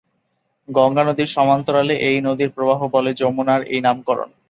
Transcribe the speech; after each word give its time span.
গঙ্গা 0.69 1.03
নদীর 1.03 1.29
সমান্তরালে 1.35 1.95
এই 2.09 2.17
নদীর 2.27 2.49
প্রবাহ 2.49 2.79
বলে 2.95 3.11
যমুনার 3.13 3.61
এই 3.73 3.79
নামকরণ। 3.81 4.29